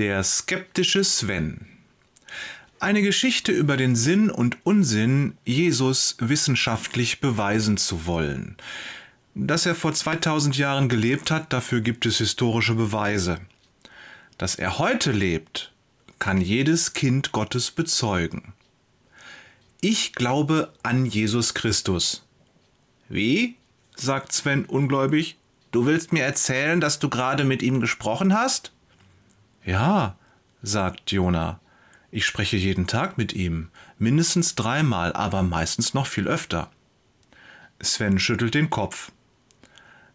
[0.00, 1.66] Der skeptische Sven.
[2.78, 8.56] Eine Geschichte über den Sinn und Unsinn, Jesus wissenschaftlich beweisen zu wollen.
[9.34, 13.40] Dass er vor 2000 Jahren gelebt hat, dafür gibt es historische Beweise.
[14.38, 15.70] Dass er heute lebt,
[16.18, 18.54] kann jedes Kind Gottes bezeugen.
[19.82, 22.26] Ich glaube an Jesus Christus.
[23.10, 23.56] Wie?
[23.96, 25.36] sagt Sven ungläubig.
[25.72, 28.72] Du willst mir erzählen, dass du gerade mit ihm gesprochen hast?
[29.64, 30.16] Ja,
[30.62, 31.60] sagt Jona.
[32.10, 33.68] Ich spreche jeden Tag mit ihm,
[33.98, 36.70] mindestens dreimal, aber meistens noch viel öfter.
[37.80, 39.12] Sven schüttelt den Kopf.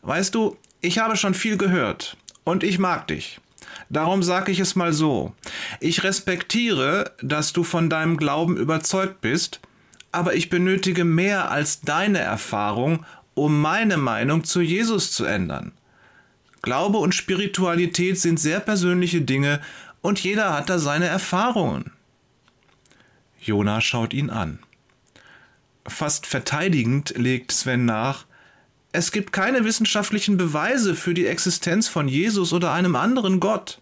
[0.00, 3.40] Weißt du, ich habe schon viel gehört und ich mag dich.
[3.88, 5.34] Darum sage ich es mal so.
[5.80, 9.60] Ich respektiere, dass du von deinem Glauben überzeugt bist,
[10.12, 15.72] aber ich benötige mehr als deine Erfahrung, um meine Meinung zu Jesus zu ändern.
[16.62, 19.60] Glaube und Spiritualität sind sehr persönliche Dinge
[20.00, 21.92] und jeder hat da seine Erfahrungen.
[23.40, 24.60] Jona schaut ihn an.
[25.86, 28.26] Fast verteidigend legt Sven nach,
[28.92, 33.80] es gibt keine wissenschaftlichen Beweise für die Existenz von Jesus oder einem anderen Gott.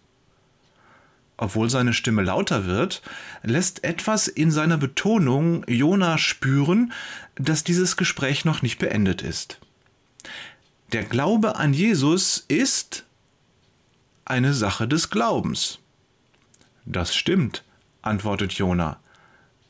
[1.37, 3.01] Obwohl seine Stimme lauter wird,
[3.43, 6.93] lässt etwas in seiner Betonung Jona spüren,
[7.35, 9.59] dass dieses Gespräch noch nicht beendet ist.
[10.91, 13.05] Der Glaube an Jesus ist
[14.25, 15.79] eine Sache des Glaubens.
[16.85, 17.63] Das stimmt,
[18.01, 18.99] antwortet Jona.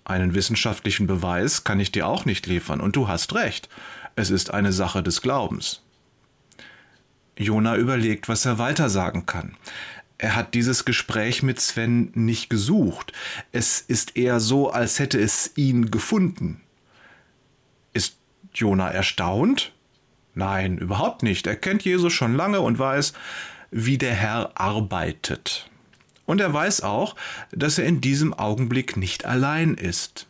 [0.03, 3.69] Einen wissenschaftlichen Beweis kann ich dir auch nicht liefern, und du hast recht.
[4.15, 5.83] Es ist eine Sache des Glaubens.
[7.37, 9.55] Jona überlegt, was er weiter sagen kann.
[10.17, 13.13] Er hat dieses Gespräch mit Sven nicht gesucht.
[13.51, 16.61] Es ist eher so, als hätte es ihn gefunden.
[17.93, 18.17] Ist
[18.55, 19.71] Jona erstaunt?
[20.33, 21.47] Nein, überhaupt nicht.
[21.47, 23.13] Er kennt Jesus schon lange und weiß,
[23.71, 25.69] wie der Herr arbeitet.
[26.25, 27.15] Und er weiß auch,
[27.51, 30.27] dass er in diesem Augenblick nicht allein ist.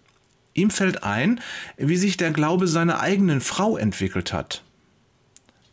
[0.53, 1.39] Ihm fällt ein,
[1.77, 4.63] wie sich der Glaube seiner eigenen Frau entwickelt hat.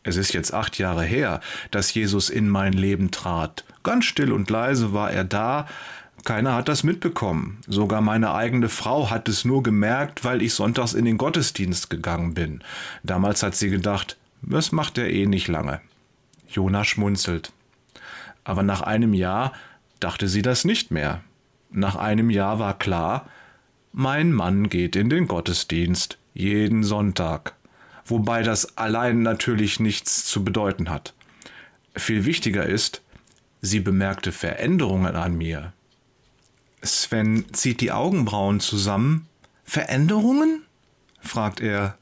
[0.02, 1.40] Es ist jetzt acht Jahre her,
[1.70, 3.64] dass Jesus in mein Leben trat.
[3.82, 5.66] Ganz still und leise war er da,
[6.24, 7.58] keiner hat das mitbekommen.
[7.66, 12.34] Sogar meine eigene Frau hat es nur gemerkt, weil ich sonntags in den Gottesdienst gegangen
[12.34, 12.62] bin.
[13.02, 15.80] Damals hat sie gedacht, das macht er eh nicht lange.
[16.48, 17.52] Jona schmunzelt.
[18.44, 19.52] Aber nach einem Jahr
[20.00, 21.22] dachte sie das nicht mehr.
[21.70, 23.28] Nach einem Jahr war klar,
[23.92, 27.54] mein Mann geht in den Gottesdienst jeden Sonntag,
[28.04, 31.14] wobei das allein natürlich nichts zu bedeuten hat.
[31.94, 33.02] Viel wichtiger ist,
[33.60, 35.72] sie bemerkte Veränderungen an mir.
[36.82, 39.26] Sven zieht die Augenbrauen zusammen.
[39.64, 40.62] Veränderungen?
[41.20, 41.96] fragt er.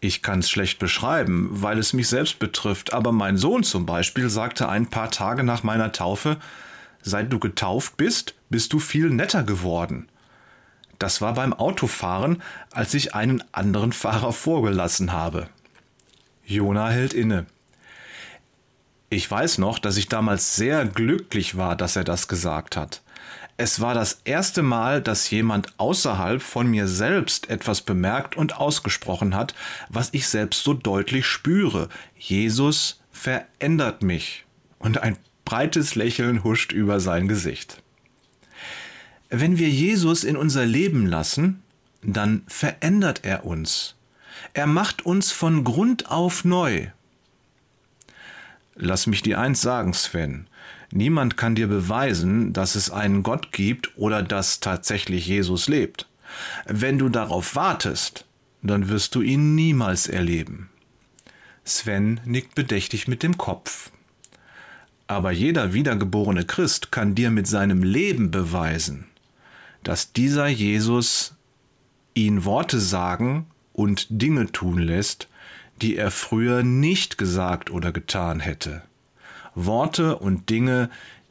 [0.00, 4.68] Ich kann's schlecht beschreiben, weil es mich selbst betrifft, aber mein Sohn zum Beispiel sagte
[4.68, 6.38] ein paar Tage nach meiner Taufe,
[7.02, 10.08] seit du getauft bist, bist du viel netter geworden.
[10.98, 12.42] Das war beim Autofahren,
[12.72, 15.48] als ich einen anderen Fahrer vorgelassen habe.
[16.44, 17.46] Jona hält inne.
[19.08, 23.02] Ich weiß noch, dass ich damals sehr glücklich war, dass er das gesagt hat.
[23.62, 29.34] Es war das erste Mal, dass jemand außerhalb von mir selbst etwas bemerkt und ausgesprochen
[29.34, 29.54] hat,
[29.90, 31.90] was ich selbst so deutlich spüre.
[32.16, 34.46] Jesus verändert mich.
[34.78, 37.82] Und ein breites Lächeln huscht über sein Gesicht.
[39.28, 41.62] Wenn wir Jesus in unser Leben lassen,
[42.02, 43.94] dann verändert er uns.
[44.54, 46.86] Er macht uns von Grund auf neu.
[48.74, 50.46] Lass mich dir eins sagen, Sven.
[50.92, 56.08] Niemand kann dir beweisen, dass es einen Gott gibt oder dass tatsächlich Jesus lebt.
[56.66, 58.24] Wenn du darauf wartest,
[58.62, 60.68] dann wirst du ihn niemals erleben.
[61.64, 63.90] Sven nickt bedächtig mit dem Kopf.
[65.06, 69.06] Aber jeder wiedergeborene Christ kann dir mit seinem Leben beweisen,
[69.82, 71.34] dass dieser Jesus
[72.14, 75.28] ihn Worte sagen und Dinge tun lässt,
[75.80, 78.82] die er früher nicht gesagt oder getan hätte.
[79.54, 80.90] Worte und Dinge,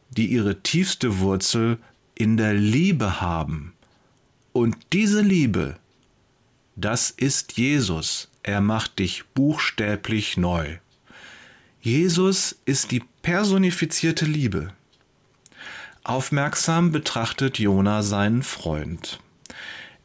[0.09, 1.77] die ihre tiefste Wurzel
[2.15, 3.73] in der Liebe haben.
[4.51, 5.77] Und diese Liebe,
[6.75, 8.29] das ist Jesus.
[8.41, 10.77] Er macht dich buchstäblich neu.
[11.81, 14.73] Jesus ist die personifizierte Liebe.
[16.03, 19.19] Aufmerksam betrachtet Jona seinen Freund.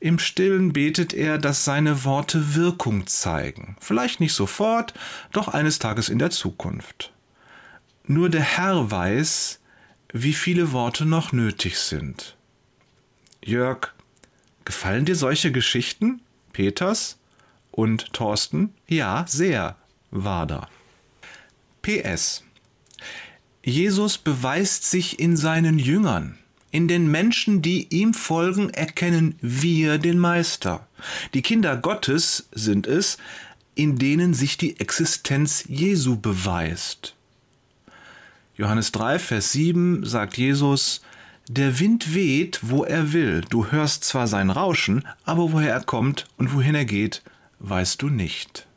[0.01, 3.77] Im stillen betet er, dass seine Worte Wirkung zeigen.
[3.81, 4.93] Vielleicht nicht sofort,
[5.33, 7.14] doch eines Tages in der Zukunft.
[8.07, 9.61] Nur der Herr weiß,
[10.13, 12.37] wie viele Worte noch nötig sind.
[13.43, 13.95] Jörg,
[14.65, 16.21] gefallen dir solche Geschichten?
[16.53, 17.19] Peters
[17.71, 18.75] und Thorsten?
[18.87, 19.77] Ja, sehr,
[20.11, 20.69] Wader.
[21.83, 22.45] PS
[23.65, 26.39] Jesus beweist sich in seinen Jüngern.
[26.71, 30.87] In den Menschen, die ihm folgen, erkennen wir den Meister.
[31.33, 33.17] Die Kinder Gottes sind es,
[33.75, 37.15] in denen sich die Existenz Jesu beweist.
[38.57, 41.03] Johannes 3, Vers 7 sagt Jesus,
[41.49, 46.27] Der Wind weht, wo er will, du hörst zwar sein Rauschen, aber woher er kommt
[46.37, 47.23] und wohin er geht,
[47.59, 48.69] weißt du nicht.